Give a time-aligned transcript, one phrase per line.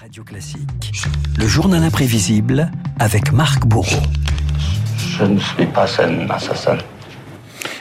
[0.00, 0.92] Radio Classique.
[1.36, 4.00] Le journal imprévisible avec Marc Bourreau.
[4.96, 6.78] Je ne suis pas un assassin.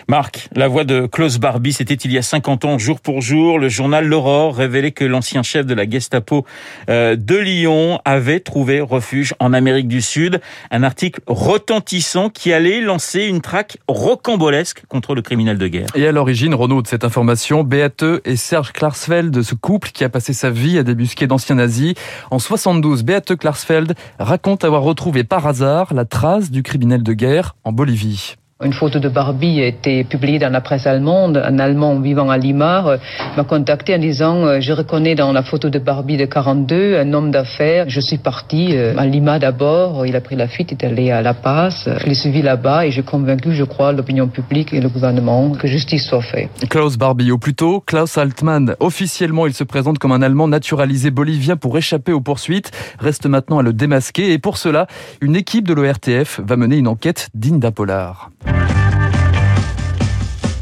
[0.09, 3.59] Marc, la voix de Klaus Barbie, c'était il y a 50 ans, jour pour jour.
[3.59, 6.47] Le journal L'Aurore révélait que l'ancien chef de la Gestapo
[6.89, 10.41] euh, de Lyon avait trouvé refuge en Amérique du Sud.
[10.71, 15.89] Un article retentissant qui allait lancer une traque rocambolesque contre le criminel de guerre.
[15.93, 20.09] Et à l'origine, Renaud, de cette information, Beate et Serge Klarsfeld, ce couple qui a
[20.09, 21.93] passé sa vie à débusquer d'anciens nazis.
[22.31, 27.55] En 72, Beate Klarsfeld raconte avoir retrouvé par hasard la trace du criminel de guerre
[27.63, 28.37] en Bolivie.
[28.61, 31.37] Une photo de Barbie a été publiée dans la presse allemande.
[31.37, 32.97] Un Allemand vivant à Limar euh,
[33.37, 37.13] m'a contacté en disant euh, Je reconnais dans la photo de Barbie de 42 un
[37.13, 37.85] homme d'affaires.
[37.87, 40.05] Je suis parti euh, à Lima d'abord.
[40.05, 41.89] Il a pris la fuite, est allé à La Paz.
[42.01, 45.65] Je l'ai suivi là-bas et j'ai convaincu, je crois, l'opinion publique et le gouvernement que
[45.65, 46.49] justice soit faite.
[46.69, 48.75] Klaus Barbie, ou plutôt Klaus Altmann.
[48.81, 52.71] Officiellement, il se présente comme un Allemand naturalisé bolivien pour échapper aux poursuites.
[52.99, 54.33] Reste maintenant à le démasquer.
[54.33, 54.87] Et pour cela,
[55.21, 57.69] une équipe de l'ORTF va mener une enquête digne d'un.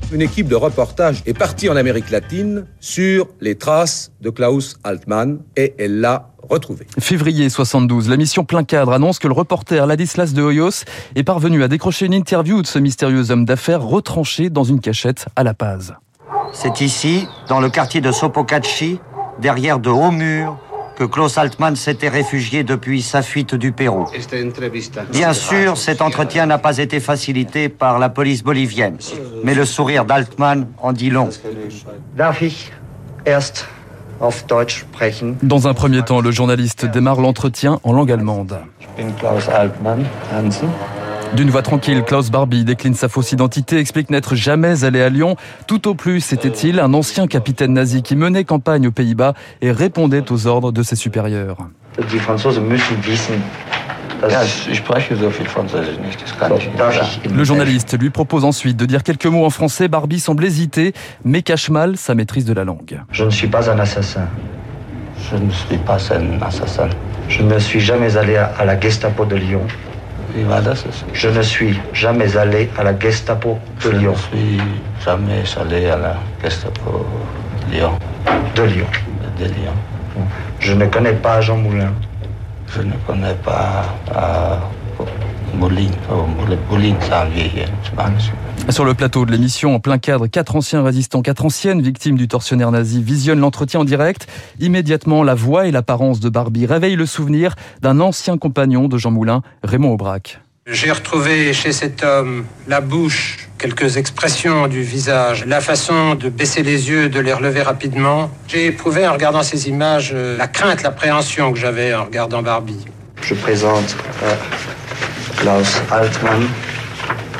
[0.10, 5.40] Une équipe de reportage est partie en Amérique latine sur les traces de Klaus Altmann
[5.58, 6.88] et elle l'a retrouvé.
[6.98, 10.86] Février 72, la mission plein cadre annonce que le reporter Ladislas de Hoyos
[11.16, 15.26] est parvenu à décrocher une interview de ce mystérieux homme d'affaires retranché dans une cachette
[15.36, 15.94] à La Paz.
[16.54, 19.00] C'est ici, dans le quartier de Sopocachi,
[19.40, 20.58] derrière de hauts murs,
[20.98, 24.08] que Klaus Altmann s'était réfugié depuis sa fuite du Pérou.
[25.12, 28.98] Bien sûr, cet entretien n'a pas été facilité par la police bolivienne,
[29.44, 31.30] mais le sourire d'Altmann en dit long.
[32.16, 32.72] Darf ich
[33.26, 33.68] erst
[34.20, 35.36] auf Deutsch sprechen?
[35.44, 38.58] Dans un premier temps, le journaliste démarre l'entretien en langue allemande.
[41.36, 45.36] D'une voix tranquille, Klaus Barbie décline sa fausse identité, explique n'être jamais allé à Lyon.
[45.68, 50.32] Tout au plus, c'était-il un ancien capitaine nazi qui menait campagne aux Pays-Bas et répondait
[50.32, 51.58] aux ordres de ses supérieurs?
[52.00, 52.18] Die.
[57.32, 59.88] Le journaliste lui propose ensuite de dire quelques mots en français.
[59.88, 60.94] Barbie semble hésiter,
[61.24, 63.02] mais cache mal sa maîtrise de la langue.
[63.12, 64.28] Je ne suis pas un assassin.
[65.30, 66.90] Je ne suis pas un assassin.
[67.30, 69.62] Je ne suis jamais allé à la Gestapo de Lyon.
[71.14, 74.14] Je ne suis jamais allé à la Gestapo de Lyon.
[74.32, 74.62] Je ne suis
[75.04, 77.06] jamais allé à la Gestapo
[77.72, 77.98] Lyon.
[78.56, 78.86] De Lyon.
[79.40, 79.74] De Lyon.
[80.60, 81.92] Je ne connais pas Jean Moulin.
[82.68, 84.56] Je ne connais pas euh,
[85.60, 86.26] Oh.
[88.70, 92.28] Sur le plateau de l'émission, en plein cadre, quatre anciens résistants, quatre anciennes victimes du
[92.28, 94.28] tortionnaire nazi visionnent l'entretien en direct.
[94.60, 99.12] Immédiatement, la voix et l'apparence de Barbie réveillent le souvenir d'un ancien compagnon de Jean
[99.12, 100.40] Moulin, Raymond Aubrac.
[100.68, 106.62] J'ai retrouvé chez cet homme la bouche, quelques expressions du visage, la façon de baisser
[106.62, 108.30] les yeux, de les relever rapidement.
[108.48, 112.86] J'ai éprouvé en regardant ces images la crainte, l'appréhension que j'avais en regardant Barbie.
[113.22, 114.36] Je présente euh,
[115.38, 116.50] Klaus Altmann,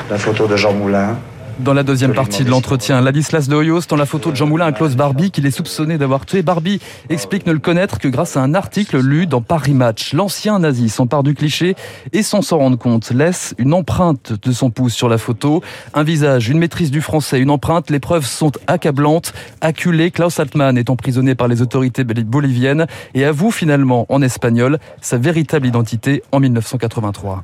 [0.08, 1.16] la photo de Jean Moulin.
[1.58, 4.66] Dans la deuxième partie de l'entretien, Ladislas de Hoyos dans la photo de Jean Moulin
[4.66, 6.42] à Klaus Barbie qu'il est soupçonné d'avoir tué.
[6.42, 10.12] Barbie explique ne le connaître que grâce à un article lu dans Paris Match.
[10.12, 11.74] L'ancien nazi s'empare du cliché
[12.12, 15.60] et sans s'en rendre compte laisse une empreinte de son pouce sur la photo.
[15.94, 17.90] Un visage, une maîtrise du français, une empreinte.
[17.90, 19.32] Les preuves sont accablantes.
[19.60, 25.18] Acculé, Klaus Altmann est emprisonné par les autorités boliviennes et avoue finalement en espagnol sa
[25.18, 27.42] véritable identité en 1983.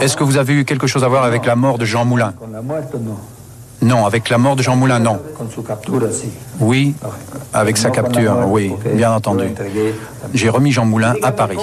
[0.00, 2.34] Est-ce que vous avez eu quelque chose à voir avec la mort de Jean Moulin
[3.82, 5.18] Non, avec la mort de Jean Moulin, non.
[6.60, 6.94] Oui,
[7.52, 9.44] avec sa capture, oui, bien entendu.
[10.32, 11.58] J'ai remis Jean Moulin à Paris.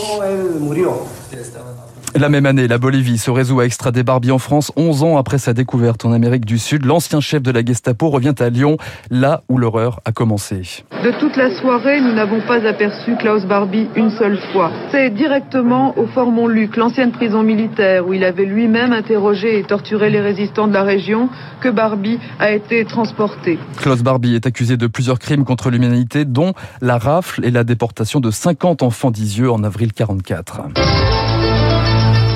[2.14, 4.74] La même année, la Bolivie se résout à extrader Barbie en France.
[4.76, 8.34] 11 ans après sa découverte en Amérique du Sud, l'ancien chef de la Gestapo revient
[8.40, 8.76] à Lyon,
[9.10, 10.84] là où l'horreur a commencé.
[11.04, 14.72] De toute la soirée, nous n'avons pas aperçu Klaus Barbie une seule fois.
[14.92, 20.10] C'est directement au Fort Montluc, l'ancienne prison militaire, où il avait lui-même interrogé et torturé
[20.10, 21.30] les résistants de la région,
[21.62, 23.58] que Barbie a été transporté.
[23.78, 28.20] Klaus Barbie est accusé de plusieurs crimes contre l'humanité, dont la rafle et la déportation
[28.20, 30.64] de 50 enfants d'Isieux en avril 44.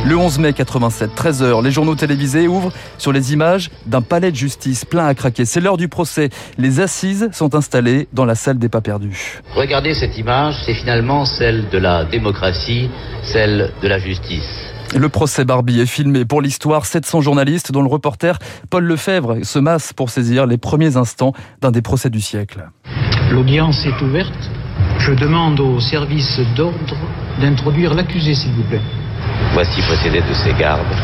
[0.08, 4.36] Le 11 mai 87, 13h, les journaux télévisés ouvrent sur les images d'un palais de
[4.36, 5.46] justice plein à craquer.
[5.46, 6.30] C'est l'heure du procès.
[6.60, 9.42] Les assises sont installées dans la salle des pas perdus.
[9.56, 12.88] Regardez cette image, c'est finalement celle de la démocratie,
[13.24, 14.70] celle de la justice.
[14.96, 16.86] Le procès Barbie est filmé pour l'histoire.
[16.86, 18.38] 700 journalistes, dont le reporter
[18.70, 22.70] Paul Lefebvre, se massent pour saisir les premiers instants d'un des procès du siècle.
[23.32, 24.52] L'audience est ouverte.
[25.00, 26.96] Je demande au service d'ordre
[27.42, 28.82] d'introduire l'accusé, s'il vous plaît.
[29.54, 30.96] Voici précédé de ses gardes,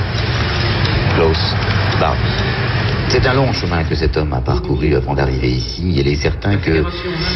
[1.15, 1.56] Klaus
[2.00, 3.00] Barbie.
[3.11, 5.83] C'est un long chemin que cet homme a parcouru avant d'arriver ici.
[5.97, 6.85] Il est certain que,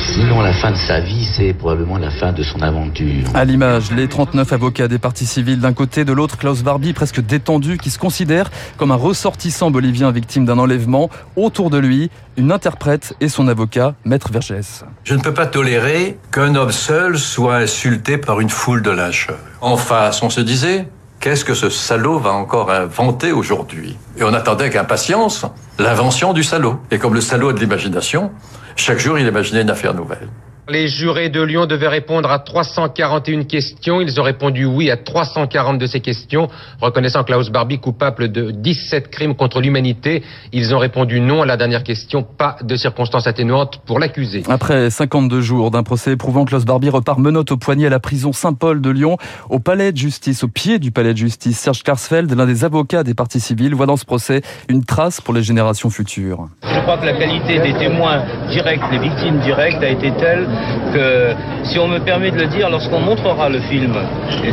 [0.06, 3.25] sinon la fin de sa vie, c'est probablement la fin de son aventure.
[3.33, 7.19] À l'image, les 39 avocats des partis civils d'un côté, de l'autre, Klaus Barbie, presque
[7.19, 11.10] détendu, qui se considère comme un ressortissant bolivien victime d'un enlèvement.
[11.36, 14.86] Autour de lui, une interprète et son avocat, Maître Vergès.
[15.04, 19.39] Je ne peux pas tolérer qu'un homme seul soit insulté par une foule de lyncheurs.
[19.60, 20.88] En face, on se disait,
[21.25, 25.48] Qu'est-ce que ce salaud va encore inventer aujourd'hui Et on attendait avec impatience
[25.80, 26.80] l'invention du salaud.
[26.92, 28.31] Et comme le salaud a de l'imagination,
[28.75, 30.30] chaque jour il imaginait une affaire nouvelle.
[30.68, 34.02] Les jurés de Lyon devaient répondre à 341 questions.
[34.02, 36.48] Ils ont répondu oui à 340 de ces questions,
[36.82, 40.24] reconnaissant Klaus Barbie coupable de 17 crimes contre l'humanité.
[40.54, 44.42] Ils ont répondu non à la dernière question, pas de circonstances atténuantes pour l'accusé.
[44.50, 48.34] Après 52 jours d'un procès éprouvant, Klaus Barbie repart menotte au poignet à la prison
[48.34, 49.18] Saint-Paul de Lyon,
[49.52, 51.60] au palais de justice, au pied du palais de justice.
[51.60, 55.36] Serge Karsfeld, l'un des avocats des partis civils, voit dans ce procès une trace pour
[55.36, 56.48] les générations futures.
[56.64, 60.48] Je crois que la qualité des témoins directs, des victimes directes a été telle
[60.94, 63.94] que, si on me permet de le dire, lorsqu'on montrera le film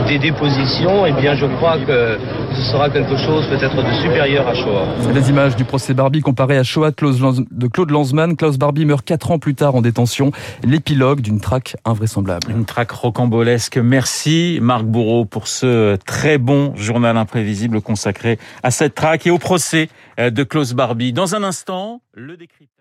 [0.06, 2.18] des dépositions, eh bien, je crois que
[2.54, 4.86] ce sera quelque chose peut-être de supérieur à Shoah.
[5.14, 8.36] Les images du procès Barbie comparées à Shoah de Claude Lanzmann.
[8.36, 10.32] Klaus Barbie meurt quatre ans plus tard en détention.
[10.64, 12.50] L'épilogue d'une traque invraisemblable.
[12.50, 13.78] Une traque rocambolesque.
[13.78, 19.38] Merci Marc Bourreau pour ce très bon journal imprévisible consacré à cette traque et au
[19.38, 19.88] procès
[20.18, 21.12] de Klaus Barbie.
[21.12, 22.71] Dans un instant, le décryptage.